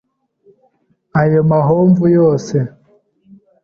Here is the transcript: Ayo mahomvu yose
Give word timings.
Ayo 1.21 1.39
mahomvu 1.49 2.03
yose 2.17 2.55